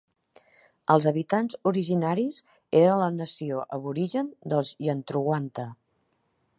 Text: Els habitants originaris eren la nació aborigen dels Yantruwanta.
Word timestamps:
Els 0.93 1.07
habitants 1.11 1.57
originaris 1.71 2.39
eren 2.81 2.97
la 3.05 3.11
nació 3.19 3.61
aborigen 3.79 4.35
dels 4.55 4.77
Yantruwanta. 4.89 5.69